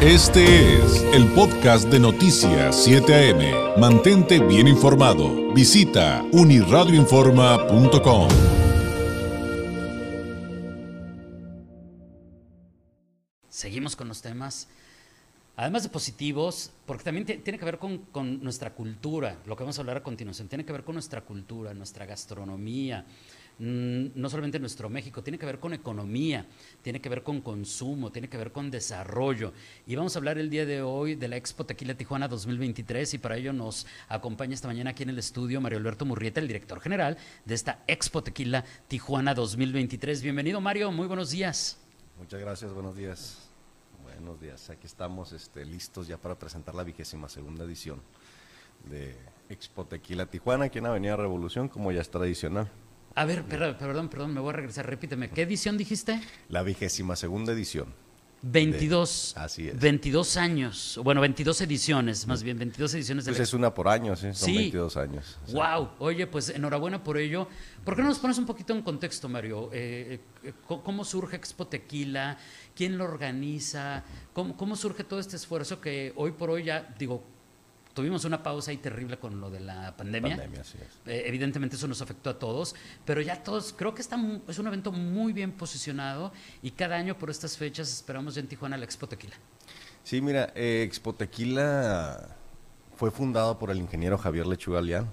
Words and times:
Este 0.00 0.76
es 0.76 1.02
el 1.12 1.26
podcast 1.32 1.88
de 1.88 1.98
Noticias 1.98 2.84
7 2.84 3.32
AM. 3.32 3.80
Mantente 3.80 4.38
bien 4.38 4.68
informado. 4.68 5.52
Visita 5.52 6.24
uniradioinforma.com. 6.30 8.28
Seguimos 13.48 13.96
con 13.96 14.06
los 14.06 14.22
temas, 14.22 14.68
además 15.56 15.82
de 15.82 15.88
positivos, 15.88 16.70
porque 16.86 17.02
también 17.02 17.26
tiene 17.26 17.58
que 17.58 17.64
ver 17.64 17.78
con, 17.78 17.98
con 17.98 18.40
nuestra 18.40 18.72
cultura, 18.74 19.38
lo 19.46 19.56
que 19.56 19.64
vamos 19.64 19.78
a 19.78 19.80
hablar 19.80 19.96
a 19.96 20.04
continuación, 20.04 20.46
tiene 20.46 20.64
que 20.64 20.70
ver 20.70 20.84
con 20.84 20.94
nuestra 20.94 21.22
cultura, 21.22 21.74
nuestra 21.74 22.06
gastronomía, 22.06 23.04
no 23.58 24.28
solamente 24.28 24.58
nuestro 24.60 24.88
México, 24.88 25.22
tiene 25.22 25.38
que 25.38 25.46
ver 25.46 25.58
con 25.58 25.72
economía, 25.72 26.46
tiene 26.82 27.00
que 27.00 27.08
ver 27.08 27.22
con 27.22 27.40
consumo, 27.40 28.12
tiene 28.12 28.28
que 28.28 28.36
ver 28.36 28.52
con 28.52 28.70
desarrollo. 28.70 29.52
Y 29.86 29.96
vamos 29.96 30.14
a 30.14 30.20
hablar 30.20 30.38
el 30.38 30.48
día 30.48 30.64
de 30.64 30.82
hoy 30.82 31.16
de 31.16 31.28
la 31.28 31.36
Expo 31.36 31.66
Tequila 31.66 31.94
Tijuana 31.94 32.28
2023 32.28 33.14
y 33.14 33.18
para 33.18 33.36
ello 33.36 33.52
nos 33.52 33.86
acompaña 34.08 34.54
esta 34.54 34.68
mañana 34.68 34.90
aquí 34.90 35.02
en 35.02 35.10
el 35.10 35.18
estudio 35.18 35.60
Mario 35.60 35.78
Alberto 35.78 36.04
Murrieta, 36.04 36.40
el 36.40 36.46
director 36.46 36.80
general 36.80 37.18
de 37.44 37.54
esta 37.54 37.82
Expo 37.88 38.22
Tequila 38.22 38.64
Tijuana 38.86 39.34
2023. 39.34 40.22
Bienvenido 40.22 40.60
Mario, 40.60 40.92
muy 40.92 41.08
buenos 41.08 41.30
días. 41.30 41.78
Muchas 42.18 42.40
gracias, 42.40 42.72
buenos 42.72 42.96
días. 42.96 43.38
Buenos 44.04 44.40
días, 44.40 44.70
aquí 44.70 44.86
estamos 44.86 45.32
este, 45.32 45.64
listos 45.64 46.06
ya 46.06 46.16
para 46.16 46.36
presentar 46.36 46.74
la 46.74 46.82
vigésima 46.82 47.28
segunda 47.28 47.64
edición 47.64 48.00
de 48.88 49.16
Expo 49.48 49.84
Tequila 49.84 50.26
Tijuana 50.26 50.66
aquí 50.66 50.78
en 50.78 50.86
Avenida 50.86 51.16
Revolución, 51.16 51.68
como 51.68 51.92
ya 51.92 52.00
es 52.00 52.10
tradicional. 52.10 52.70
A 53.18 53.24
ver, 53.24 53.42
perdón, 53.42 54.08
perdón, 54.08 54.32
me 54.32 54.38
voy 54.38 54.50
a 54.50 54.52
regresar, 54.52 54.86
repíteme. 54.86 55.28
¿Qué 55.28 55.42
edición 55.42 55.76
dijiste? 55.76 56.20
La 56.50 56.62
vigésima 56.62 57.16
segunda 57.16 57.52
edición. 57.52 57.92
22. 58.42 59.34
así 59.36 59.66
es. 59.66 59.80
22 59.80 60.36
años, 60.36 61.00
bueno, 61.02 61.20
22 61.20 61.60
ediciones, 61.62 62.28
más 62.28 62.44
bien, 62.44 62.56
22 62.56 62.94
ediciones 62.94 63.24
de 63.24 63.32
Pues 63.32 63.40
es 63.40 63.52
una 63.54 63.74
por 63.74 63.88
año, 63.88 64.14
sí, 64.14 64.32
son 64.32 64.54
22 64.54 64.96
años. 64.98 65.36
Wow, 65.50 65.88
oye, 65.98 66.28
pues 66.28 66.50
enhorabuena 66.50 67.02
por 67.02 67.18
ello. 67.18 67.48
¿Por 67.84 67.96
qué 67.96 68.02
no 68.02 68.08
nos 68.08 68.20
pones 68.20 68.38
un 68.38 68.46
poquito 68.46 68.72
en 68.72 68.82
contexto, 68.82 69.28
Mario? 69.28 69.70
Eh, 69.72 70.20
eh, 70.44 70.52
¿Cómo 70.68 71.04
surge 71.04 71.34
Expo 71.34 71.66
Tequila? 71.66 72.38
¿Quién 72.76 72.96
lo 72.96 73.02
organiza? 73.02 74.04
¿Cómo, 74.32 74.56
¿Cómo 74.56 74.76
surge 74.76 75.02
todo 75.02 75.18
este 75.18 75.34
esfuerzo 75.34 75.80
que 75.80 76.12
hoy 76.14 76.30
por 76.30 76.50
hoy 76.50 76.62
ya, 76.62 76.94
digo, 76.96 77.24
tuvimos 77.98 78.24
una 78.24 78.40
pausa 78.40 78.70
ahí 78.70 78.76
terrible 78.76 79.18
con 79.18 79.40
lo 79.40 79.50
de 79.50 79.58
la 79.58 79.96
pandemia. 79.96 80.36
pandemia 80.36 80.62
sí 80.62 80.78
eh, 81.06 81.24
evidentemente 81.26 81.74
eso 81.74 81.88
nos 81.88 82.00
afectó 82.00 82.30
a 82.30 82.38
todos, 82.38 82.76
pero 83.04 83.20
ya 83.20 83.42
todos, 83.42 83.74
creo 83.76 83.92
que 83.92 84.02
está, 84.02 84.16
es 84.46 84.56
un 84.60 84.68
evento 84.68 84.92
muy 84.92 85.32
bien 85.32 85.50
posicionado 85.50 86.32
y 86.62 86.70
cada 86.70 86.94
año 86.94 87.18
por 87.18 87.28
estas 87.28 87.56
fechas 87.56 87.92
esperamos 87.92 88.36
ya 88.36 88.40
en 88.40 88.46
Tijuana 88.46 88.76
la 88.76 88.84
Expo 88.84 89.08
Tequila. 89.08 89.34
Sí, 90.04 90.20
mira, 90.20 90.52
eh, 90.54 90.84
Expo 90.86 91.12
Tequila 91.12 92.36
fue 92.94 93.10
fundado 93.10 93.58
por 93.58 93.72
el 93.72 93.78
ingeniero 93.78 94.16
Javier 94.16 94.46
Lechuga 94.46 94.80
Leán. 94.80 95.10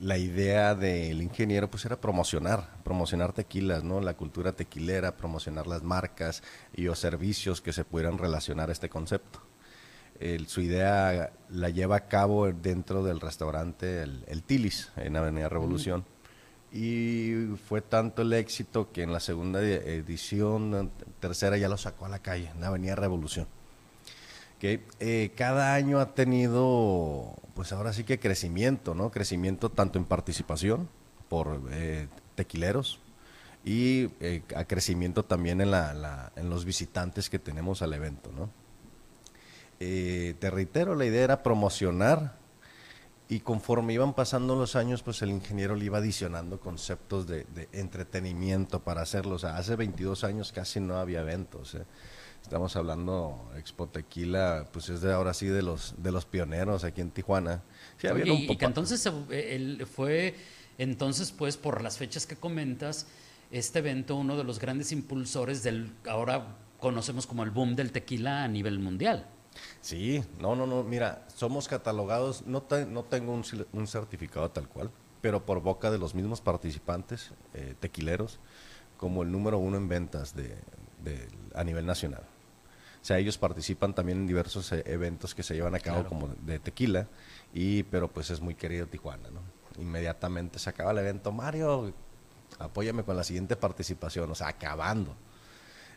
la 0.00 0.18
idea 0.18 0.74
del 0.74 1.22
ingeniero 1.22 1.70
pues 1.70 1.86
era 1.86 1.98
promocionar, 1.98 2.68
promocionar 2.84 3.32
tequilas, 3.32 3.82
¿no? 3.82 4.02
La 4.02 4.14
cultura 4.14 4.52
tequilera, 4.52 5.16
promocionar 5.16 5.66
las 5.66 5.82
marcas 5.82 6.42
y 6.74 6.82
los 6.82 6.98
servicios 6.98 7.62
que 7.62 7.72
se 7.72 7.86
pudieran 7.86 8.18
relacionar 8.18 8.68
a 8.68 8.72
este 8.72 8.90
concepto 8.90 9.40
su 10.46 10.60
idea 10.60 11.32
la 11.50 11.70
lleva 11.70 11.96
a 11.96 12.08
cabo 12.08 12.50
dentro 12.52 13.02
del 13.02 13.20
restaurante 13.20 14.02
El, 14.02 14.42
Tilis, 14.42 14.90
en 14.96 15.16
Avenida 15.16 15.48
Revolución. 15.48 16.04
Y 16.72 17.54
fue 17.68 17.80
tanto 17.80 18.22
el 18.22 18.32
éxito 18.32 18.90
que 18.90 19.02
en 19.02 19.12
la 19.12 19.20
segunda 19.20 19.62
edición, 19.62 20.90
tercera, 21.20 21.56
ya 21.56 21.68
lo 21.68 21.76
sacó 21.76 22.06
a 22.06 22.08
la 22.08 22.18
calle, 22.18 22.50
en 22.56 22.64
Avenida 22.64 22.96
Revolución. 22.96 23.46
Que 24.58 24.82
eh, 24.98 25.32
cada 25.36 25.74
año 25.74 26.00
ha 26.00 26.14
tenido, 26.14 27.34
pues 27.54 27.72
ahora 27.72 27.92
sí 27.92 28.02
que 28.04 28.18
crecimiento, 28.18 28.94
¿no? 28.94 29.10
Crecimiento 29.10 29.70
tanto 29.70 29.98
en 29.98 30.04
participación 30.04 30.88
por 31.28 31.60
eh, 31.70 32.08
tequileros, 32.34 32.98
y 33.64 34.10
eh, 34.20 34.42
a 34.54 34.64
crecimiento 34.64 35.24
también 35.24 35.60
en, 35.60 35.70
la, 35.70 36.32
en 36.36 36.50
los 36.50 36.64
visitantes 36.64 37.30
que 37.30 37.38
tenemos 37.38 37.82
al 37.82 37.94
evento, 37.94 38.30
¿no? 38.36 38.50
Eh, 39.86 40.34
te 40.38 40.48
reitero, 40.48 40.94
la 40.94 41.04
idea 41.04 41.24
era 41.24 41.42
promocionar 41.42 42.38
y 43.28 43.40
conforme 43.40 43.92
iban 43.92 44.14
pasando 44.14 44.56
los 44.56 44.76
años, 44.76 45.02
pues 45.02 45.20
el 45.20 45.28
ingeniero 45.28 45.76
le 45.76 45.84
iba 45.84 45.98
adicionando 45.98 46.58
conceptos 46.58 47.26
de, 47.26 47.46
entretenimiento 47.72 48.80
para 48.80 49.02
hacerlo. 49.02 49.34
O 49.34 49.38
sea, 49.38 49.58
hace 49.58 49.76
22 49.76 50.24
años 50.24 50.52
casi 50.52 50.80
no 50.80 50.96
había 50.96 51.20
eventos. 51.20 51.74
¿eh? 51.74 51.84
Estamos 52.42 52.74
hablando, 52.76 53.50
Expo 53.58 53.86
Tequila, 53.86 54.66
pues 54.72 54.88
es 54.88 55.02
de 55.02 55.12
ahora 55.12 55.34
sí 55.34 55.48
de 55.48 55.60
los, 55.60 55.94
de 56.02 56.12
los 56.12 56.24
pioneros 56.24 56.82
aquí 56.84 57.02
en 57.02 57.10
Tijuana. 57.10 57.62
y, 58.02 58.56
que 58.56 58.64
entonces 58.64 59.06
él 59.30 59.86
fue, 59.86 60.34
entonces 60.78 61.30
pues 61.30 61.58
por 61.58 61.82
las 61.82 61.98
fechas 61.98 62.26
que 62.26 62.36
comentas, 62.36 63.06
este 63.50 63.80
evento 63.80 64.16
uno 64.16 64.38
de 64.38 64.44
los 64.44 64.58
grandes 64.58 64.92
impulsores 64.92 65.62
del, 65.62 65.92
ahora 66.08 66.56
conocemos 66.80 67.26
como 67.26 67.42
el 67.42 67.50
boom 67.50 67.76
del 67.76 67.92
tequila 67.92 68.44
a 68.44 68.48
nivel 68.48 68.78
mundial. 68.78 69.28
Sí, 69.80 70.24
no, 70.40 70.56
no, 70.56 70.66
no, 70.66 70.82
mira, 70.82 71.26
somos 71.34 71.68
catalogados, 71.68 72.46
no, 72.46 72.64
no 72.88 73.04
tengo 73.04 73.32
un, 73.32 73.86
certificado 73.86 74.50
tal 74.50 74.68
cual, 74.68 74.90
pero 75.20 75.44
por 75.44 75.60
boca 75.60 75.90
de 75.90 75.98
los 75.98 76.14
mismos 76.14 76.40
participantes 76.40 77.30
eh, 77.54 77.74
tequileros, 77.78 78.38
como 78.96 79.22
el 79.22 79.30
número 79.30 79.58
uno 79.58 79.76
en 79.76 79.88
ventas 79.88 80.34
de, 80.34 80.56
a 81.54 81.64
nivel 81.64 81.86
nacional. 81.86 82.22
O 83.02 83.06
sea, 83.06 83.18
ellos 83.18 83.36
participan 83.36 83.94
también 83.94 84.18
en 84.18 84.26
diversos 84.26 84.72
eh, 84.72 84.82
eventos 84.86 85.34
que 85.34 85.42
se 85.42 85.54
llevan 85.54 85.74
a 85.74 85.80
cabo 85.80 86.06
como 86.06 86.28
de 86.28 86.58
tequila, 86.58 87.06
y 87.52 87.82
pero 87.84 88.08
pues 88.08 88.30
es 88.30 88.40
muy 88.40 88.54
querido 88.54 88.86
Tijuana, 88.86 89.28
¿no? 89.30 89.40
Inmediatamente 89.80 90.58
se 90.58 90.70
acaba 90.70 90.92
el 90.92 90.98
evento, 90.98 91.30
Mario, 91.30 91.92
apóyame 92.58 93.02
con 93.04 93.16
la 93.16 93.24
siguiente 93.24 93.56
participación, 93.56 94.30
o 94.30 94.34
sea, 94.34 94.48
acabando. 94.48 95.14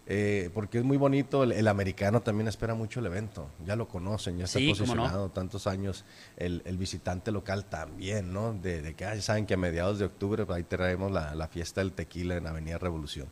Eh, 0.09 0.49
porque 0.53 0.77
es 0.77 0.85
muy 0.85 0.95
bonito, 0.95 1.43
el, 1.43 1.67
americano 1.67 2.21
también 2.21 2.47
espera 2.47 2.73
mucho 2.73 3.01
el 3.01 3.07
evento, 3.07 3.49
ya 3.65 3.75
lo 3.75 3.89
conocen, 3.89 4.37
ya 4.37 4.45
está 4.45 4.57
posicionado 4.65 5.29
tantos 5.31 5.67
años, 5.67 6.05
el, 6.37 6.61
visitante 6.77 7.29
local 7.29 7.65
también, 7.65 8.31
¿no? 8.31 8.53
De, 8.53 8.93
que 8.95 9.21
saben 9.21 9.45
que 9.45 9.55
a 9.55 9.57
mediados 9.57 9.99
de 9.99 10.05
octubre 10.05 10.45
pues, 10.45 10.55
ahí 10.55 10.63
traemos 10.63 11.11
la, 11.11 11.35
la, 11.35 11.49
fiesta 11.49 11.81
del 11.81 11.91
tequila 11.91 12.37
en 12.37 12.47
Avenida 12.47 12.77
Revolución. 12.77 13.27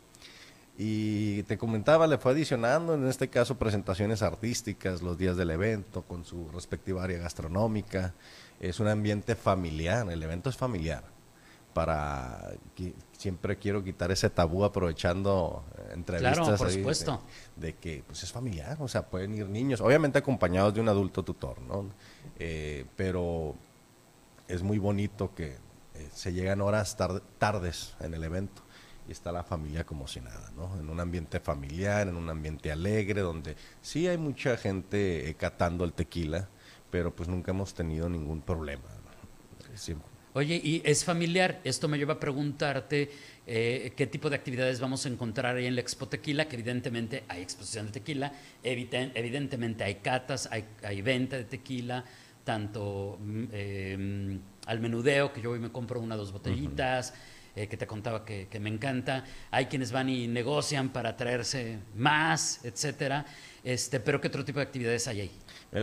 Y 0.77 1.43
te 1.43 1.57
comentaba, 1.57 2.07
le 2.07 2.17
fue 2.17 2.33
adicionando, 2.33 2.95
en 2.95 3.07
este 3.07 3.29
caso, 3.29 3.57
presentaciones 3.57 4.21
artísticas, 4.21 5.01
los 5.01 5.17
días 5.17 5.37
del 5.37 5.51
evento, 5.51 6.01
con 6.01 6.25
su 6.25 6.49
respectiva 6.49 7.05
área 7.05 7.19
gastronómica, 7.19 8.13
es 8.59 8.81
un 8.81 8.89
ambiente 8.89 9.35
familiar, 9.35 10.11
el 10.11 10.21
evento 10.21 10.49
es 10.49 10.57
familiar 10.57 11.03
para 11.73 12.51
siempre 13.17 13.57
quiero 13.57 13.83
quitar 13.83 14.11
ese 14.11 14.29
tabú 14.29 14.63
aprovechando 14.63 15.63
eh, 15.77 15.93
entrevistas 15.93 16.37
claro, 16.37 16.57
por 16.57 16.71
supuesto. 16.71 17.21
De, 17.55 17.75
que 17.75 18.03
pues 18.05 18.23
es 18.23 18.31
familiar, 18.31 18.77
o 18.79 18.87
sea, 18.87 19.05
pueden 19.05 19.33
ir 19.33 19.47
niños, 19.47 19.81
obviamente 19.81 20.19
acompañados 20.19 20.73
de 20.73 20.81
un 20.81 20.89
adulto 20.89 21.23
tutor, 21.23 21.61
¿no? 21.61 21.89
Eh, 22.37 22.85
pero 22.95 23.55
es 24.47 24.61
muy 24.63 24.77
bonito 24.77 25.33
que 25.33 25.55
eh, 25.95 26.09
se 26.13 26.33
llegan 26.33 26.61
horas 26.61 26.97
tardes 27.37 27.95
en 27.99 28.13
el 28.13 28.23
evento 28.23 28.61
y 29.07 29.11
está 29.11 29.31
la 29.31 29.43
familia 29.43 29.85
como 29.85 30.07
si 30.07 30.19
nada, 30.19 30.51
¿no? 30.55 30.79
En 30.79 30.89
un 30.89 30.99
ambiente 30.99 31.39
familiar, 31.39 32.07
en 32.07 32.15
un 32.15 32.29
ambiente 32.29 32.71
alegre, 32.71 33.21
donde 33.21 33.55
sí 33.81 34.07
hay 34.07 34.17
mucha 34.17 34.57
gente 34.57 35.35
catando 35.39 35.83
el 35.85 35.93
tequila, 35.93 36.49
pero 36.91 37.15
pues 37.15 37.29
nunca 37.29 37.51
hemos 37.51 37.73
tenido 37.73 38.09
ningún 38.09 38.41
problema. 38.41 38.83
Siempre, 39.75 40.07
Oye, 40.35 40.59
y 40.61 40.81
es 40.83 41.05
familiar, 41.05 41.61
esto 41.63 41.87
me 41.87 41.97
lleva 41.97 42.15
a 42.15 42.19
preguntarte 42.19 43.09
eh, 43.47 43.93
qué 43.95 44.05
tipo 44.05 44.29
de 44.29 44.35
actividades 44.35 44.81
vamos 44.81 45.05
a 45.05 45.09
encontrar 45.09 45.55
ahí 45.55 45.65
en 45.65 45.75
la 45.75 45.79
Expo 45.79 46.09
Tequila, 46.09 46.49
que 46.49 46.57
evidentemente 46.57 47.23
hay 47.29 47.41
exposición 47.41 47.85
de 47.85 47.93
tequila, 47.93 48.33
evidentemente 48.61 49.85
hay 49.85 49.95
catas, 49.95 50.49
hay, 50.51 51.01
venta 51.01 51.37
de 51.37 51.45
tequila, 51.45 52.03
tanto 52.43 53.17
eh, 53.53 54.37
al 54.65 54.79
menudeo, 54.81 55.31
que 55.31 55.39
yo 55.39 55.51
hoy 55.51 55.59
me 55.59 55.71
compro 55.71 56.01
una 56.01 56.15
o 56.15 56.17
dos 56.17 56.33
botellitas, 56.33 57.13
eh, 57.55 57.67
que 57.67 57.77
te 57.77 57.87
contaba 57.87 58.25
que, 58.25 58.49
que, 58.49 58.59
me 58.59 58.67
encanta, 58.67 59.23
hay 59.51 59.67
quienes 59.67 59.93
van 59.93 60.09
y 60.09 60.27
negocian 60.27 60.89
para 60.89 61.15
traerse 61.15 61.79
más, 61.95 62.59
etcétera, 62.65 63.25
este, 63.63 64.01
pero 64.01 64.19
¿qué 64.19 64.27
otro 64.27 64.43
tipo 64.43 64.59
de 64.59 64.65
actividades 64.65 65.07
hay 65.07 65.21
ahí? 65.21 65.31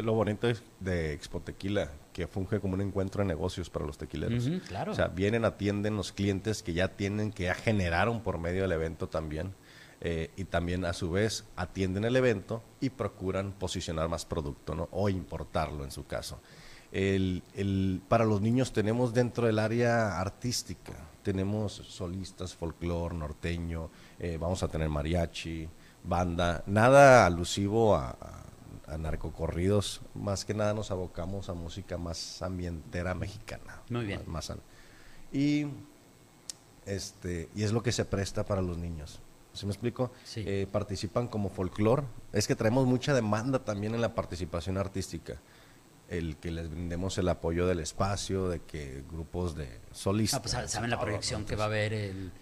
lo 0.02 0.12
bonito 0.12 0.46
es 0.46 0.62
de 0.78 1.14
Expo 1.14 1.40
Tequila, 1.40 1.90
que 2.12 2.26
funge 2.26 2.60
como 2.60 2.74
un 2.74 2.80
encuentro 2.80 3.22
de 3.22 3.28
negocios 3.28 3.70
para 3.70 3.86
los 3.86 3.98
tequileros. 3.98 4.48
claro. 4.68 4.92
O 4.92 4.94
sea, 4.94 5.08
vienen, 5.08 5.44
atienden 5.44 5.96
los 5.96 6.12
clientes 6.12 6.62
que 6.62 6.72
ya 6.72 6.88
tienen, 6.88 7.32
que 7.32 7.44
ya 7.44 7.54
generaron 7.54 8.22
por 8.22 8.38
medio 8.38 8.62
del 8.62 8.72
evento 8.72 9.08
también. 9.08 9.54
Eh, 10.04 10.30
y 10.36 10.44
también 10.44 10.84
a 10.84 10.92
su 10.94 11.12
vez 11.12 11.44
atienden 11.54 12.04
el 12.04 12.16
evento 12.16 12.60
y 12.80 12.90
procuran 12.90 13.52
posicionar 13.52 14.08
más 14.08 14.26
producto, 14.26 14.74
¿no? 14.74 14.88
O 14.90 15.08
importarlo 15.08 15.84
en 15.84 15.92
su 15.92 16.08
caso. 16.08 16.40
El, 16.90 17.44
el, 17.54 18.02
para 18.08 18.24
los 18.24 18.40
niños 18.40 18.72
tenemos 18.72 19.14
dentro 19.14 19.46
del 19.46 19.60
área 19.60 20.20
artística, 20.20 20.92
tenemos 21.22 21.72
solistas, 21.72 22.52
folclore, 22.52 23.16
norteño, 23.16 23.90
eh, 24.18 24.38
vamos 24.40 24.64
a 24.64 24.68
tener 24.68 24.88
mariachi, 24.88 25.68
banda, 26.02 26.64
nada 26.66 27.24
alusivo 27.24 27.94
a, 27.94 28.10
a, 28.10 28.41
a 28.86 28.98
narcocorridos, 28.98 30.00
más 30.14 30.44
que 30.44 30.54
nada 30.54 30.74
nos 30.74 30.90
abocamos 30.90 31.48
a 31.48 31.54
música 31.54 31.98
más 31.98 32.42
ambientera 32.42 33.14
mexicana. 33.14 33.80
Muy 33.88 34.04
bien. 34.06 34.22
Más, 34.26 34.50
más- 34.50 34.58
y, 35.32 35.66
este, 36.86 37.48
y 37.54 37.62
es 37.62 37.72
lo 37.72 37.82
que 37.82 37.92
se 37.92 38.04
presta 38.04 38.44
para 38.44 38.60
los 38.62 38.76
niños. 38.78 39.20
¿Sí 39.52 39.66
me 39.66 39.72
explico? 39.72 40.10
Sí. 40.24 40.42
Eh, 40.46 40.66
participan 40.70 41.28
como 41.28 41.48
folclore. 41.50 42.04
Es 42.32 42.46
que 42.46 42.56
traemos 42.56 42.86
mucha 42.86 43.12
demanda 43.14 43.58
también 43.64 43.94
en 43.94 44.00
la 44.00 44.14
participación 44.14 44.78
artística. 44.78 45.36
El 46.08 46.36
que 46.36 46.50
les 46.50 46.68
brindemos 46.70 47.16
el 47.18 47.28
apoyo 47.28 47.66
del 47.66 47.80
espacio, 47.80 48.48
de 48.48 48.60
que 48.60 49.02
grupos 49.10 49.54
de 49.54 49.78
solistas. 49.92 50.38
Ah, 50.40 50.42
pues 50.42 50.70
saben 50.70 50.90
la 50.90 51.00
proyección 51.00 51.44
que 51.44 51.56
va 51.56 51.64
a 51.64 51.66
haber 51.66 51.92
el, 51.92 52.32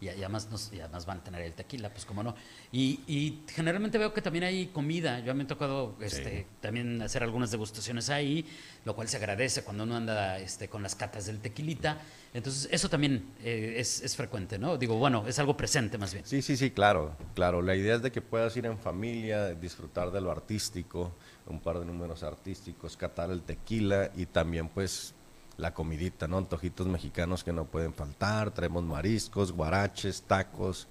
y, 0.00 0.08
además 0.08 0.48
nos, 0.50 0.72
y 0.72 0.80
además 0.80 1.06
van 1.06 1.18
a 1.18 1.24
tener 1.24 1.42
el 1.42 1.52
tequila, 1.54 1.90
pues 1.90 2.04
cómo 2.04 2.22
no. 2.22 2.34
Y, 2.72 3.00
y 3.06 3.42
generalmente 3.48 3.98
veo 3.98 4.12
que 4.14 4.22
también 4.22 4.44
hay 4.44 4.66
comida. 4.68 5.20
Yo 5.20 5.34
me 5.34 5.44
ha 5.44 5.46
tocado 5.46 5.96
este, 6.00 6.40
Sí. 6.40 6.46
también 6.60 7.02
hacer 7.02 7.22
algunas 7.22 7.50
degustaciones 7.50 8.10
ahí, 8.10 8.44
lo 8.84 8.94
cual 8.94 9.08
se 9.08 9.16
agradece 9.16 9.62
cuando 9.62 9.84
uno 9.84 9.96
anda 9.96 10.38
este, 10.38 10.68
con 10.68 10.82
las 10.82 10.94
catas 10.94 11.26
del 11.26 11.40
tequilita. 11.40 11.98
Entonces, 12.34 12.68
eso 12.70 12.88
también 12.88 13.24
eh, 13.42 13.74
es, 13.78 14.02
es 14.02 14.14
frecuente, 14.14 14.58
¿no? 14.58 14.76
Digo, 14.76 14.96
bueno, 14.96 15.24
es 15.26 15.38
algo 15.38 15.56
presente 15.56 15.98
más 15.98 16.12
bien. 16.12 16.24
Sí, 16.26 16.42
sí, 16.42 16.56
sí, 16.56 16.70
claro, 16.70 17.16
claro. 17.34 17.62
La 17.62 17.74
idea 17.74 17.96
es 17.96 18.02
de 18.02 18.12
que 18.12 18.20
puedas 18.20 18.56
ir 18.56 18.66
en 18.66 18.78
familia, 18.78 19.54
disfrutar 19.54 20.10
de 20.10 20.20
lo 20.20 20.30
artístico, 20.30 21.14
un 21.46 21.60
par 21.60 21.78
de 21.78 21.86
números 21.86 22.22
artísticos, 22.22 22.96
catar 22.96 23.30
el 23.30 23.42
tequila 23.42 24.10
y 24.14 24.26
también 24.26 24.68
pues 24.68 25.14
la 25.58 25.74
comidita, 25.74 26.26
¿no? 26.26 26.38
Antojitos 26.38 26.86
mexicanos 26.86 27.44
que 27.44 27.52
no 27.52 27.66
pueden 27.66 27.92
faltar, 27.92 28.52
traemos 28.52 28.84
mariscos, 28.84 29.52
guaraches, 29.52 30.22
tacos, 30.22 30.86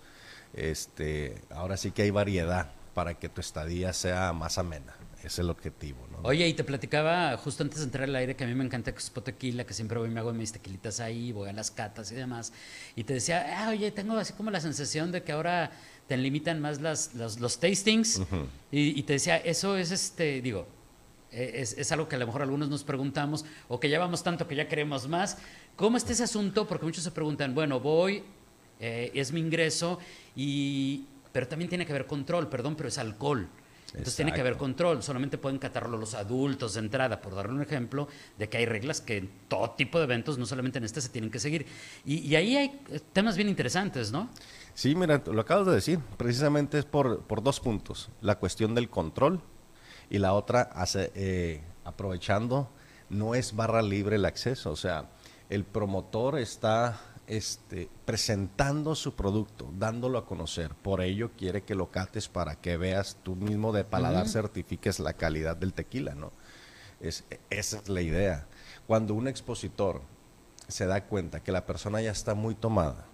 este, 0.53 1.41
ahora 1.49 1.77
sí 1.77 1.91
que 1.91 2.03
hay 2.03 2.11
variedad 2.11 2.69
para 2.93 3.15
que 3.15 3.29
tu 3.29 3.41
estadía 3.41 3.93
sea 3.93 4.33
más 4.33 4.57
amena. 4.57 4.93
Es 5.23 5.39
el 5.39 5.49
objetivo, 5.49 5.97
¿no? 6.11 6.19
Oye, 6.23 6.47
y 6.47 6.53
te 6.53 6.63
platicaba 6.63 7.35
justo 7.37 7.63
antes 7.63 7.79
de 7.79 7.85
entrar 7.85 8.07
al 8.07 8.15
aire 8.15 8.35
que 8.35 8.43
a 8.43 8.47
mí 8.47 8.53
me 8.53 8.63
encanta 8.63 8.91
Expo 8.91 9.23
Tequila, 9.23 9.65
que 9.65 9.73
siempre 9.73 9.97
voy 9.97 10.09
y 10.09 10.11
me 10.11 10.19
hago 10.19 10.31
mis 10.31 10.51
tequilitas 10.51 10.99
ahí, 10.99 11.31
voy 11.31 11.49
a 11.49 11.53
las 11.53 11.71
catas 11.71 12.11
y 12.11 12.15
demás. 12.15 12.53
Y 12.95 13.03
te 13.03 13.15
decía, 13.15 13.57
ah, 13.57 13.69
oye, 13.69 13.91
tengo 13.91 14.15
así 14.15 14.33
como 14.33 14.51
la 14.51 14.61
sensación 14.61 15.11
de 15.11 15.23
que 15.23 15.31
ahora 15.31 15.71
te 16.07 16.17
limitan 16.17 16.61
más 16.61 16.81
las, 16.81 17.15
los, 17.15 17.39
los 17.39 17.59
tastings. 17.59 18.21
y, 18.71 18.99
y 18.99 19.03
te 19.03 19.13
decía, 19.13 19.37
eso 19.37 19.75
es 19.75 19.91
este, 19.91 20.41
digo, 20.41 20.67
es, 21.31 21.77
es 21.77 21.91
algo 21.91 22.07
que 22.07 22.15
a 22.15 22.19
lo 22.19 22.25
mejor 22.25 22.41
algunos 22.41 22.69
nos 22.69 22.83
preguntamos, 22.83 23.45
o 23.67 23.79
que 23.79 23.89
ya 23.89 23.99
vamos 23.99 24.23
tanto 24.23 24.47
que 24.47 24.55
ya 24.55 24.67
queremos 24.67 25.07
más. 25.07 25.37
¿Cómo 25.75 25.97
está 25.97 26.13
ese 26.13 26.23
asunto? 26.23 26.67
Porque 26.67 26.85
muchos 26.85 27.03
se 27.03 27.11
preguntan, 27.11 27.53
bueno, 27.53 27.79
voy, 27.79 28.23
eh, 28.79 29.11
es 29.13 29.31
mi 29.31 29.39
ingreso, 29.39 29.99
y, 30.35 31.05
pero 31.31 31.47
también 31.47 31.69
tiene 31.69 31.85
que 31.85 31.91
haber 31.91 32.07
control, 32.07 32.47
perdón, 32.49 32.75
pero 32.75 32.89
es 32.89 32.97
alcohol. 32.97 33.47
Entonces 33.87 34.17
tiene 34.17 34.33
que 34.33 34.41
haber 34.41 34.57
control, 34.57 35.01
solamente 35.01 35.37
pueden 35.37 35.59
catarlo 35.59 35.97
los 35.97 36.13
adultos 36.13 36.73
de 36.73 36.81
entrada, 36.81 37.21
por 37.21 37.33
darle 37.33 37.53
un 37.53 37.61
ejemplo 37.61 38.09
de 38.37 38.49
que 38.49 38.57
hay 38.57 38.65
reglas 38.65 38.99
que 38.99 39.17
en 39.17 39.29
todo 39.47 39.71
tipo 39.71 39.97
de 39.97 40.03
eventos, 40.03 40.37
no 40.37 40.45
solamente 40.45 40.77
en 40.77 40.83
este, 40.83 40.99
se 40.99 41.07
tienen 41.09 41.31
que 41.31 41.39
seguir. 41.39 41.65
Y, 42.05 42.17
y 42.17 42.35
ahí 42.35 42.57
hay 42.57 42.81
eh, 42.89 42.99
temas 43.13 43.37
bien 43.37 43.47
interesantes, 43.47 44.11
¿no? 44.11 44.29
Sí, 44.73 44.93
mira, 44.93 45.23
lo 45.25 45.39
acabas 45.39 45.67
de 45.67 45.73
decir. 45.73 45.99
Precisamente 46.17 46.77
es 46.77 46.85
por, 46.85 47.21
por 47.21 47.41
dos 47.41 47.61
puntos. 47.61 48.09
La 48.21 48.37
cuestión 48.37 48.75
del 48.75 48.89
control 48.89 49.41
y 50.09 50.19
la 50.19 50.33
otra, 50.33 50.61
hace, 50.73 51.11
eh, 51.15 51.61
aprovechando, 51.83 52.69
no 53.09 53.35
es 53.35 53.55
barra 53.55 53.81
libre 53.81 54.15
el 54.15 54.25
acceso. 54.25 54.71
O 54.71 54.75
sea, 54.75 55.09
el 55.49 55.63
promotor 55.63 56.39
está 56.39 56.99
este, 57.27 57.89
presentando 58.05 58.95
su 58.95 59.15
producto, 59.15 59.69
dándolo 59.77 60.17
a 60.17 60.25
conocer. 60.25 60.73
Por 60.75 61.01
ello 61.01 61.31
quiere 61.37 61.63
que 61.63 61.75
lo 61.75 61.91
cates 61.91 62.27
para 62.27 62.55
que 62.55 62.77
veas 62.77 63.17
tú 63.23 63.35
mismo 63.35 63.73
de 63.73 63.83
paladar, 63.83 64.27
certifiques 64.27 64.99
la 64.99 65.13
calidad 65.13 65.57
del 65.57 65.73
tequila, 65.73 66.15
¿no? 66.15 66.31
Es, 66.99 67.25
esa 67.49 67.77
es 67.77 67.89
la 67.89 68.01
idea. 68.01 68.47
Cuando 68.87 69.13
un 69.13 69.27
expositor 69.27 70.01
se 70.67 70.85
da 70.85 71.05
cuenta 71.05 71.41
que 71.41 71.51
la 71.51 71.65
persona 71.65 72.01
ya 72.01 72.11
está 72.11 72.33
muy 72.33 72.55
tomada, 72.55 73.05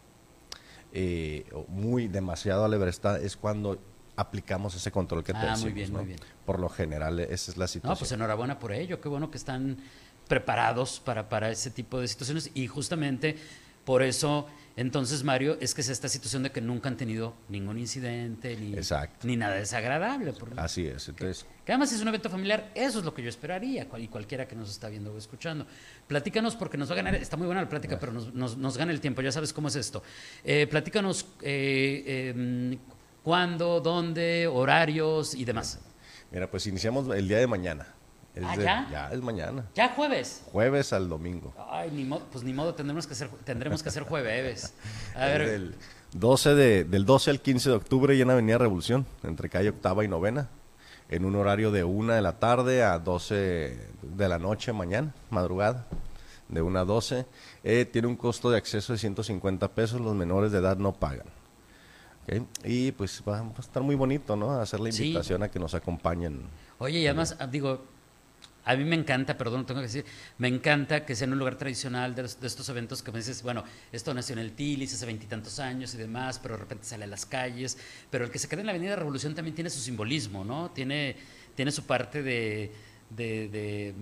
eh, 0.96 1.48
o 1.54 1.66
muy 1.69 2.07
demasiado 2.07 2.63
alebresta 2.63 3.18
es 3.18 3.36
cuando 3.36 3.80
aplicamos 4.15 4.75
ese 4.75 4.92
control 4.92 5.24
que 5.24 5.33
te 5.33 5.39
Ah, 5.39 5.56
muy 5.57 5.71
bien, 5.71 5.92
¿no? 5.92 6.00
muy 6.00 6.07
bien. 6.07 6.19
Por 6.45 6.60
lo 6.60 6.69
general, 6.69 7.19
esa 7.19 7.51
es 7.51 7.57
la 7.57 7.63
No, 7.65 7.68
situación. 7.68 7.98
pues 8.00 8.12
enhorabuena 8.12 8.60
por 8.60 8.71
ello, 8.71 9.01
qué 9.01 9.10
bueno 9.10 9.31
que 9.31 9.38
están 9.38 9.77
preparados 10.27 11.00
para, 11.00 11.30
para 11.30 11.50
ese 11.51 11.69
tipo 11.71 12.00
de 12.00 12.07
situaciones 12.07 12.51
y 12.54 12.68
justamente 12.68 13.36
por 13.86 14.01
eso, 14.01 14.48
entonces 14.77 15.24
Mario, 15.25 15.57
es 15.60 15.74
que 15.74 15.81
es 15.81 15.89
esta 15.89 16.07
situación 16.07 16.44
de 16.44 16.51
que 16.51 16.62
nunca 16.62 16.88
han 16.88 16.95
tenido 16.95 17.33
ningún 17.50 17.77
incidente 17.77 18.56
ni, 18.56 18.74
Exacto. 18.75 19.27
ni 19.27 19.36
nada 19.36 19.56
desagradable. 19.56 20.31
por- 20.31 20.57
Así 20.57 20.88
es. 20.88 21.10
Entonces, 21.10 21.45
Que 21.65 21.71
además 21.74 21.92
es 21.94 22.01
un 22.01 22.07
evento 22.07 22.30
familiar, 22.30 22.71
eso 22.75 23.00
es 23.00 23.06
lo 23.06 23.13
que 23.13 23.21
yo 23.24 23.30
esperaría, 23.30 23.88
cual- 23.89 24.01
y 24.04 24.07
cualquiera 24.07 24.48
que 24.48 24.56
nos 24.56 24.69
está 24.69 24.88
viendo 24.89 25.13
o 25.13 25.18
escuchando. 25.18 25.65
Platícanos, 26.07 26.56
porque 26.56 26.77
nos 26.77 26.89
va 26.89 26.94
a 26.94 26.98
ganar, 26.98 27.15
está 27.15 27.36
muy 27.38 27.45
buena 27.45 27.62
la 27.62 27.69
plática, 27.69 28.00
pero 28.00 28.12
nos, 28.13 28.33
nos- 28.33 28.56
nos 28.57 28.77
gana 28.77 28.92
el 28.94 29.01
tiempo, 29.01 29.21
ya 29.21 29.31
sabes 29.33 29.51
cómo 29.54 29.68
es 29.68 29.75
esto. 29.75 30.01
Eh, 30.45 30.65
platícanos 30.68 31.25
eh, 31.42 32.31
em, 32.36 32.80
cuándo, 33.24 33.80
dónde, 33.81 34.48
horarios 34.48 35.34
y 35.34 35.46
demás. 35.46 35.80
mira, 36.31 36.50
pues 36.50 36.68
iniciamos 36.68 37.08
el 37.16 37.28
día 37.28 37.38
de 37.40 37.48
mañana. 37.48 37.88
Es 38.36 38.44
¿Ah, 38.48 38.58
de- 38.58 38.64
ya? 38.64 39.10
es 39.12 39.22
mañana. 39.22 39.66
Ya 39.75 39.90
jueves. 39.90 40.42
Jueves 40.52 40.92
al 40.92 41.08
domingo. 41.08 41.54
Ay, 41.70 41.92
ni 41.92 42.04
modo, 42.04 42.25
pues 42.31 42.44
ni 42.44 42.52
modo, 42.52 42.74
tendremos 42.74 43.06
que 43.06 43.14
hacer, 43.14 43.30
tendremos 43.44 43.84
que 43.84 43.90
hacer 43.90 44.04
jueves. 44.04 44.74
A 45.16 45.25
ver, 45.25 45.48
del 45.50 45.75
12 46.14 46.56
de, 46.56 46.84
del 46.84 47.06
12 47.06 47.30
al 47.30 47.40
15 47.42 47.70
de 47.70 47.75
octubre 47.75 48.18
ya 48.18 48.24
en 48.24 48.31
Avenida 48.31 48.58
Revolución, 48.58 49.06
entre 49.24 49.50
calle 49.50 49.70
Octava 49.70 50.04
y 50.04 50.08
Novena, 50.08 50.50
en 51.10 51.25
un 51.25 51.36
horario 51.36 51.72
de 51.72 51.84
1 51.84 52.14
de 52.14 52.22
la 52.24 52.40
tarde 52.40 52.81
a 52.84 52.98
12 52.98 53.78
de 54.02 54.28
la 54.30 54.40
noche 54.40 54.74
mañana, 54.74 55.14
madrugada, 55.30 55.86
de 56.50 56.62
1 56.64 56.80
a 56.80 56.86
12. 56.86 57.28
Eh, 57.64 57.86
tiene 57.86 58.08
un 58.08 58.16
costo 58.16 58.50
de 58.50 58.58
acceso 58.58 58.94
de 58.94 59.00
150 59.00 59.68
pesos, 59.75 60.02
los 60.02 60.16
menores 60.16 60.52
de 60.52 60.58
edad 60.58 60.78
no 60.78 60.94
pagan. 60.94 61.28
¿Ok? 62.24 62.48
Y 62.64 62.92
pues 62.94 63.22
va, 63.28 63.42
va 63.42 63.54
a 63.58 63.60
estar 63.62 63.84
muy 63.84 63.96
bonito, 63.96 64.36
¿no? 64.36 64.52
Hacer 64.60 64.80
la 64.80 64.92
Sí. 64.92 65.04
invitación 65.06 65.44
a 65.44 65.50
que 65.50 65.60
nos 65.60 65.74
acompañen. 65.74 66.42
Oye, 66.80 67.00
y 67.00 67.06
además, 67.08 67.36
ah, 67.40 67.48
digo, 67.48 67.84
a 68.66 68.75
mí 68.78 68.86
me 68.86 68.96
encanta, 68.96 69.38
perdón, 69.38 69.66
tengo 69.66 69.81
que 69.81 69.88
decir, 69.88 70.06
me 70.38 70.48
encanta 70.48 71.06
que 71.06 71.16
sea 71.16 71.25
en 71.25 71.34
un 71.34 71.40
lugar 71.40 71.58
tradicional 71.58 72.16
de, 72.16 72.22
los- 72.24 72.40
de 72.40 72.48
estos 72.48 72.68
eventos 72.70 73.04
que 73.04 73.12
me 73.12 73.18
dices, 73.18 73.44
bueno, 73.44 73.64
esto 73.92 74.14
nació 74.14 74.34
en 74.34 74.40
el 74.40 74.54
Tilis 74.54 74.94
hace 74.94 75.06
veintitantos 75.06 75.60
años 75.60 75.94
y 75.94 75.98
demás, 75.98 76.40
pero 76.40 76.56
de 76.56 76.62
repente 76.62 76.86
sale 76.86 77.04
a 77.04 77.08
las 77.08 77.25
calles, 77.25 77.78
pero 78.10 78.24
el 78.25 78.31
que 78.31 78.40
se 78.40 78.48
queda 78.48 78.62
en 78.62 78.68
la 78.68 78.72
Avenida 78.72 78.96
Revolución 78.96 79.36
también 79.36 79.54
tiene 79.56 79.70
su 79.70 79.80
simbolismo, 79.81 80.46
¿no? 80.46 80.72
Tiene, 80.72 81.18
tiene 81.56 81.72
su 81.72 81.84
parte 81.86 82.24
de, 82.24 82.72
de, 83.10 83.50
de, 83.50 83.94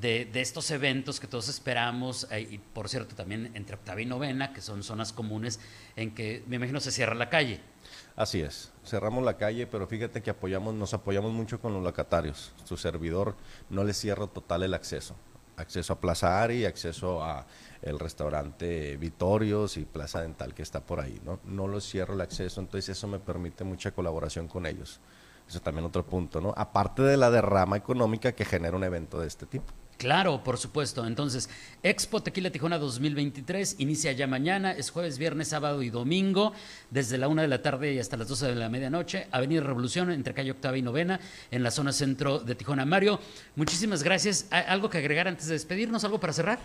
de- 0.00 0.24
de 0.26 0.40
estos 0.40 0.70
eventos 0.70 1.20
que 1.20 1.26
todos 1.26 1.48
esperamos, 1.48 2.26
eh, 2.30 2.40
y 2.50 2.58
por 2.58 2.88
cierto, 2.88 3.14
también 3.14 3.50
entre 3.54 3.76
octava 3.76 4.00
y 4.00 4.06
novena, 4.06 4.52
que 4.52 4.60
son 4.60 4.82
zonas 4.82 5.12
comunes 5.12 5.60
en 5.96 6.14
que, 6.14 6.42
me 6.46 6.56
imagino, 6.56 6.80
se 6.80 6.90
cierra 6.90 7.14
la 7.14 7.30
calle. 7.30 7.60
Así 8.16 8.40
es, 8.40 8.72
cerramos 8.84 9.24
la 9.24 9.36
calle, 9.36 9.66
pero 9.66 9.86
fíjate 9.86 10.22
que 10.22 10.30
apoyamos, 10.30 10.74
nos 10.74 10.94
apoyamos 10.94 11.32
mucho 11.32 11.60
con 11.60 11.72
los 11.74 11.82
locatarios. 11.82 12.52
Su 12.64 12.76
servidor 12.76 13.34
no 13.70 13.82
le 13.84 13.92
cierra 13.92 14.26
total 14.26 14.62
el 14.62 14.74
acceso. 14.74 15.16
Acceso 15.56 15.92
a 15.92 16.00
Plaza 16.00 16.42
Ari, 16.42 16.64
acceso 16.64 17.22
a 17.22 17.46
el 17.82 17.98
restaurante 18.00 18.96
Vitorios 18.96 19.76
y 19.76 19.84
Plaza 19.84 20.20
Dental 20.22 20.52
que 20.54 20.62
está 20.62 20.80
por 20.80 21.00
ahí, 21.00 21.20
¿no? 21.24 21.38
No 21.44 21.68
los 21.68 21.88
cierro 21.88 22.14
el 22.14 22.20
acceso, 22.22 22.60
entonces 22.60 22.96
eso 22.96 23.06
me 23.06 23.18
permite 23.20 23.62
mucha 23.62 23.92
colaboración 23.92 24.48
con 24.48 24.66
ellos. 24.66 25.00
Eso 25.48 25.60
también 25.60 25.84
otro 25.84 26.04
punto, 26.04 26.40
¿no? 26.40 26.54
Aparte 26.56 27.02
de 27.02 27.16
la 27.16 27.30
derrama 27.30 27.76
económica 27.76 28.32
que 28.32 28.44
genera 28.44 28.76
un 28.76 28.84
evento 28.84 29.20
de 29.20 29.26
este 29.26 29.46
tipo. 29.46 29.72
Claro, 29.98 30.42
por 30.42 30.58
supuesto. 30.58 31.06
Entonces, 31.06 31.48
Expo 31.82 32.22
Tequila 32.22 32.50
Tijuana 32.50 32.78
2023 32.78 33.76
inicia 33.78 34.12
ya 34.12 34.26
mañana, 34.26 34.72
es 34.72 34.90
jueves, 34.90 35.18
viernes, 35.18 35.48
sábado 35.48 35.82
y 35.82 35.90
domingo, 35.90 36.52
desde 36.90 37.16
la 37.16 37.28
una 37.28 37.42
de 37.42 37.48
la 37.48 37.62
tarde 37.62 37.92
y 37.92 37.98
hasta 37.98 38.16
las 38.16 38.28
12 38.28 38.48
de 38.48 38.54
la 38.56 38.68
medianoche, 38.68 39.28
Avenida 39.30 39.62
Revolución, 39.62 40.10
entre 40.10 40.34
calle 40.34 40.50
Octava 40.50 40.76
y 40.76 40.82
Novena, 40.82 41.20
en 41.50 41.62
la 41.62 41.70
zona 41.70 41.92
centro 41.92 42.40
de 42.40 42.54
Tijuana. 42.54 42.84
Mario, 42.84 43.20
muchísimas 43.56 44.02
gracias. 44.02 44.46
¿Hay 44.50 44.64
¿Algo 44.66 44.90
que 44.90 44.98
agregar 44.98 45.28
antes 45.28 45.46
de 45.46 45.52
despedirnos? 45.52 46.04
¿Algo 46.04 46.18
para 46.18 46.32
cerrar? 46.32 46.58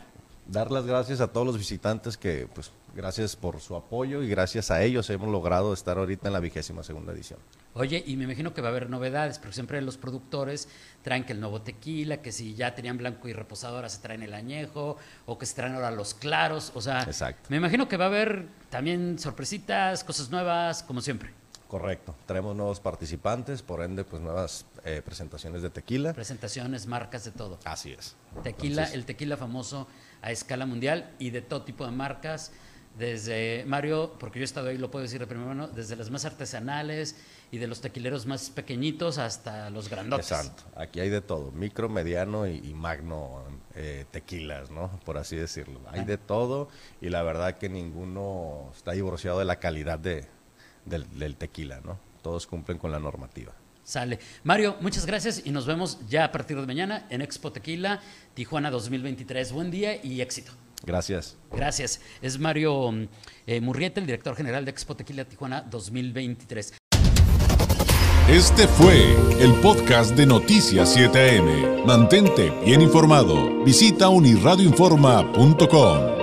Dar 0.52 0.72
las 0.72 0.88
gracias 0.88 1.22
a 1.22 1.28
todos 1.28 1.46
los 1.46 1.60
visitantes 1.60 2.18
que, 2.18 2.48
pues, 2.52 2.72
gracias 2.96 3.36
por 3.36 3.60
su 3.62 3.76
apoyo 3.76 4.24
y 4.24 4.30
gracias 4.30 4.72
a 4.72 4.82
ellos 4.82 5.08
hemos 5.12 5.30
logrado 5.30 5.74
estar 5.74 6.00
ahorita 6.00 6.28
en 6.28 6.34
la 6.34 6.40
vigésima 6.40 6.82
segunda 6.82 7.14
edición. 7.14 7.40
Oye, 7.76 8.04
y 8.04 8.18
me 8.18 8.24
imagino 8.24 8.52
que 8.52 8.62
va 8.62 8.70
a 8.70 8.72
haber 8.72 8.90
novedades, 8.90 9.38
porque 9.38 9.54
siempre 9.54 9.80
los 9.84 9.98
productores 9.98 10.68
traen 11.04 11.24
que 11.24 11.34
el 11.34 11.40
nuevo 11.40 11.62
tequila, 11.62 12.24
que 12.24 12.32
si 12.32 12.56
ya 12.56 12.74
tenían 12.74 12.98
blanco 12.98 13.28
y 13.28 13.34
reposado 13.34 13.76
ahora 13.76 13.90
se 13.90 14.00
traen 14.00 14.24
el 14.24 14.34
añejo, 14.34 14.98
o 15.28 15.38
que 15.38 15.46
se 15.46 15.54
traen 15.54 15.76
ahora 15.76 15.92
los 15.92 16.16
claros, 16.16 16.72
o 16.74 16.82
sea, 16.82 17.04
Exacto. 17.04 17.48
me 17.50 17.58
imagino 17.58 17.88
que 17.88 17.98
va 17.98 18.06
a 18.06 18.08
haber 18.08 18.48
también 18.72 19.20
sorpresitas, 19.20 20.04
cosas 20.04 20.32
nuevas, 20.32 20.82
como 20.82 21.02
siempre. 21.02 21.39
Correcto. 21.70 22.16
Traemos 22.26 22.56
nuevos 22.56 22.80
participantes, 22.80 23.62
por 23.62 23.84
ende, 23.84 24.04
pues 24.04 24.22
nuevas 24.22 24.66
eh, 24.84 25.02
presentaciones 25.06 25.62
de 25.62 25.70
tequila. 25.70 26.14
Presentaciones, 26.14 26.88
marcas, 26.88 27.24
de 27.26 27.32
todo. 27.32 27.60
Así 27.64 27.92
es. 27.92 28.16
Tequila, 28.44 28.82
Entonces, 28.82 28.96
el 28.96 29.06
tequila 29.06 29.38
famoso 29.38 29.88
a 30.24 30.32
escala 30.32 30.66
mundial 30.66 31.12
y 31.20 31.30
de 31.30 31.42
todo 31.44 31.62
tipo 31.62 31.86
de 31.86 31.92
marcas, 31.92 32.52
desde 32.98 33.64
Mario, 33.68 34.16
porque 34.20 34.40
yo 34.40 34.44
he 34.44 34.46
estado 34.46 34.70
ahí, 34.70 34.78
lo 34.80 34.90
puedo 34.90 35.04
decir 35.04 35.20
de 35.20 35.28
primera 35.28 35.48
mano, 35.48 35.68
desde 35.68 35.96
las 35.96 36.10
más 36.10 36.26
artesanales 36.26 37.16
y 37.52 37.60
de 37.60 37.68
los 37.68 37.82
tequileros 37.82 38.26
más 38.26 38.50
pequeñitos 38.50 39.20
hasta 39.20 39.70
los 39.70 39.90
grandotes. 39.90 40.32
Exacto. 40.32 40.64
Aquí 40.76 41.00
hay 41.00 41.10
de 41.10 41.22
todo, 41.22 41.52
micro, 41.52 41.88
mediano 41.88 42.48
y, 42.48 42.58
y 42.58 42.74
magno 42.74 43.44
eh, 43.76 44.06
tequilas, 44.12 44.72
¿no? 44.72 45.00
Por 45.06 45.18
así 45.18 45.36
decirlo. 45.36 45.82
Hay 45.92 46.00
Ah. 46.02 46.06
de 46.06 46.18
todo 46.18 46.68
y 47.00 47.10
la 47.10 47.22
verdad 47.22 47.58
que 47.58 47.70
ninguno 47.70 48.72
está 48.76 48.92
divorciado 48.94 49.38
de 49.40 49.46
la 49.46 49.60
calidad 49.60 50.00
de, 50.00 50.28
del, 50.86 51.06
del 51.18 51.36
tequila, 51.36 51.82
¿no? 51.84 52.00
Todos 52.22 52.48
cumplen 52.48 52.78
con 52.78 52.92
la 52.92 53.00
normativa. 53.00 53.54
Sale. 53.84 54.20
Mario, 54.44 54.78
muchas 54.82 55.08
gracias 55.08 55.42
y 55.46 55.50
nos 55.50 55.66
vemos 55.66 55.98
ya 56.08 56.26
a 56.26 56.32
partir 56.32 56.60
de 56.60 56.68
mañana 56.68 57.08
en 57.10 57.24
Expo 57.24 57.52
Tequila 57.52 58.02
Tijuana 58.36 58.70
2023. 58.70 59.52
Buen 59.52 59.72
día 59.72 60.04
y 60.04 60.22
éxito. 60.22 60.52
Gracias. 60.84 61.38
Gracias. 61.52 62.02
Es 62.22 62.38
Mario 62.38 62.92
mm, 62.92 63.08
eh, 63.48 63.62
Murrieta, 63.62 64.00
el 64.00 64.06
director 64.06 64.36
general 64.36 64.64
de 64.64 64.70
Expo 64.72 64.96
Tequila 64.96 65.26
Tijuana 65.26 65.62
2023. 65.62 66.74
Este 68.30 68.68
fue 68.68 69.16
el 69.40 69.56
podcast 69.56 70.16
de 70.16 70.28
Noticias 70.28 70.96
7am. 70.96 71.84
Mantente 71.84 72.52
bien 72.64 72.82
informado. 72.82 73.64
Visita 73.64 74.10
unirradioinforma.com. 74.10 76.19